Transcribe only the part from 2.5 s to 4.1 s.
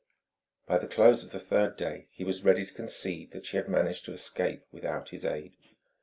to concede that she had managed